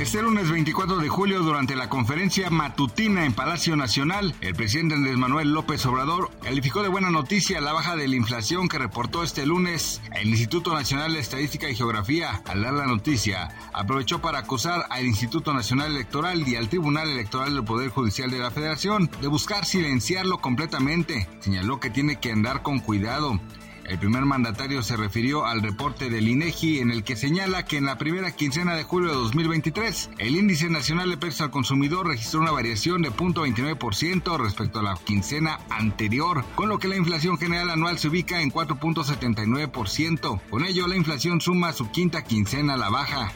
[0.00, 5.18] Este lunes 24 de julio, durante la conferencia matutina en Palacio Nacional, el presidente Andrés
[5.18, 9.44] Manuel López Obrador calificó de buena noticia la baja de la inflación que reportó este
[9.44, 10.00] lunes.
[10.16, 15.04] El Instituto Nacional de Estadística y Geografía, al dar la noticia, aprovechó para acusar al
[15.04, 19.66] Instituto Nacional Electoral y al Tribunal Electoral del Poder Judicial de la Federación de buscar
[19.66, 21.28] silenciarlo completamente.
[21.40, 23.38] Señaló que tiene que andar con cuidado.
[23.84, 27.86] El primer mandatario se refirió al reporte del INEGI en el que señala que en
[27.86, 32.40] la primera quincena de julio de 2023 el índice nacional de precios al consumidor registró
[32.40, 37.70] una variación de 0.29% respecto a la quincena anterior, con lo que la inflación general
[37.70, 40.40] anual se ubica en 4.79%.
[40.50, 43.32] Con ello la inflación suma su quinta quincena a la baja.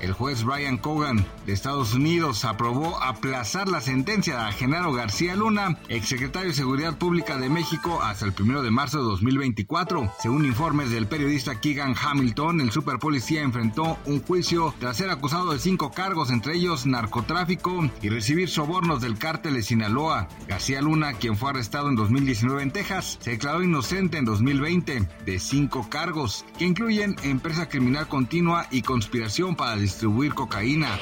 [0.00, 5.78] El juez Brian Cogan de Estados Unidos aprobó aplazar la sentencia a Genaro García Luna,
[5.88, 10.12] exsecretario de Seguridad Pública de México, hasta el 1 de marzo de 2024.
[10.20, 15.58] Según informes del periodista Keegan Hamilton, el superpolicía enfrentó un juicio tras ser acusado de
[15.58, 20.28] cinco cargos, entre ellos narcotráfico y recibir sobornos del cártel de Sinaloa.
[20.46, 25.38] García Luna, quien fue arrestado en 2019 en Texas, se declaró inocente en 2020 de
[25.40, 30.98] cinco cargos, que incluyen empresa criminal continua y conspiración para distribuir cocaína.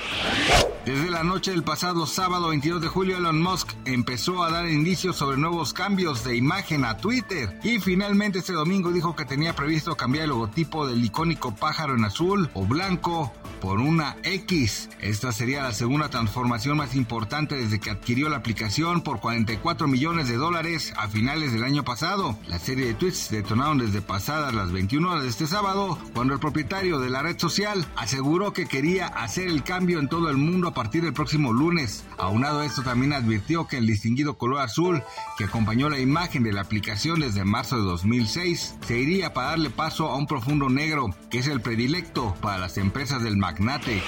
[0.86, 5.16] Desde la noche del pasado sábado 22 de julio, Elon Musk empezó a dar indicios
[5.16, 9.96] sobre nuevos cambios de imagen a Twitter y finalmente este domingo dijo que tenía previsto
[9.96, 14.88] cambiar el logotipo del icónico pájaro en azul o blanco por una X.
[15.00, 20.28] Esta sería la segunda transformación más importante desde que adquirió la aplicación por 44 millones
[20.28, 22.38] de dólares a finales del año pasado.
[22.46, 26.38] La serie de tweets detonaron desde pasadas las 21 horas de este sábado, cuando el
[26.38, 30.75] propietario de la red social aseguró que quería hacer el cambio en todo el mundo
[30.76, 32.04] partir del próximo lunes.
[32.18, 35.02] Aunado a esto también advirtió que el distinguido color azul
[35.38, 39.70] que acompañó la imagen de la aplicación desde marzo de 2006 se iría para darle
[39.70, 44.02] paso a un profundo negro, que es el predilecto para las empresas del magnate.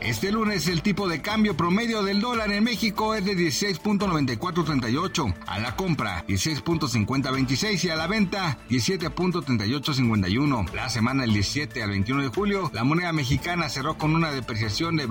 [0.00, 5.60] Este lunes el tipo de cambio promedio del dólar en México es de 16.9438, a
[5.60, 10.72] la compra 16.5026 y a la venta 17.3851.
[10.72, 14.96] La semana del 17 al 21 de julio, la moneda mexicana cerró con una depreciación
[14.96, 15.06] de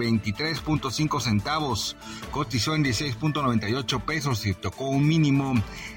[0.79, 1.95] 23.5 centavos,
[2.31, 5.53] cotizó en 16.98 pesos y tocó un mínimo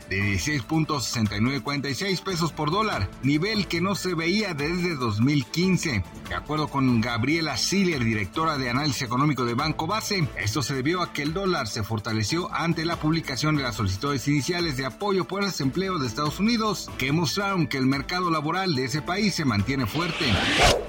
[0.09, 6.05] de 16.6946 pesos por dólar, nivel que no se veía desde 2015.
[6.29, 11.03] De acuerdo con Gabriela Siller, directora de análisis económico de Banco Base, esto se debió
[11.03, 15.27] a que el dólar se fortaleció ante la publicación de las solicitudes iniciales de apoyo
[15.27, 19.45] por desempleo de Estados Unidos, que mostraron que el mercado laboral de ese país se
[19.45, 20.27] mantiene fuerte.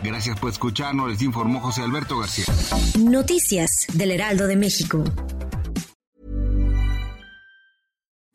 [0.04, 2.46] Gracias por escucharnos, les informó José Alberto García.
[3.00, 5.04] Noticias del Heraldo de México.